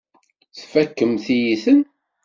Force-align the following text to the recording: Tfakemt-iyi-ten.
Tfakemt-iyi-ten. 0.57 1.79